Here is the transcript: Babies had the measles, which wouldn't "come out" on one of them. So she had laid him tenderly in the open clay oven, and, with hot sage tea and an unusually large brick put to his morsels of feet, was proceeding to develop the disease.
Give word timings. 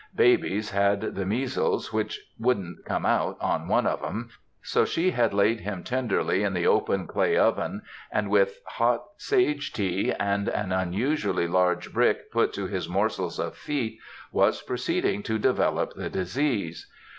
Babies 0.15 0.71
had 0.71 0.99
the 1.13 1.27
measles, 1.27 1.93
which 1.93 2.19
wouldn't 2.39 2.85
"come 2.85 3.05
out" 3.05 3.37
on 3.39 3.67
one 3.67 3.85
of 3.85 4.01
them. 4.01 4.31
So 4.63 4.83
she 4.83 5.11
had 5.11 5.31
laid 5.31 5.59
him 5.59 5.83
tenderly 5.83 6.41
in 6.41 6.55
the 6.55 6.65
open 6.65 7.05
clay 7.05 7.37
oven, 7.37 7.83
and, 8.11 8.31
with 8.31 8.59
hot 8.65 9.03
sage 9.17 9.71
tea 9.71 10.11
and 10.19 10.47
an 10.49 10.71
unusually 10.71 11.47
large 11.47 11.93
brick 11.93 12.31
put 12.31 12.51
to 12.53 12.65
his 12.65 12.89
morsels 12.89 13.37
of 13.39 13.55
feet, 13.55 13.99
was 14.31 14.63
proceeding 14.63 15.21
to 15.21 15.37
develop 15.37 15.93
the 15.93 16.09
disease. 16.09 16.89